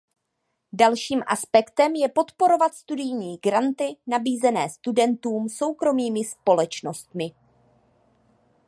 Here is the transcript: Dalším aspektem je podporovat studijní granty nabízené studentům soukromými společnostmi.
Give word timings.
Dalším 0.73 1.21
aspektem 1.27 1.95
je 1.95 2.09
podporovat 2.09 2.73
studijní 2.73 3.37
granty 3.37 3.87
nabízené 4.07 4.69
studentům 4.69 5.49
soukromými 5.49 6.23
společnostmi. 6.25 7.31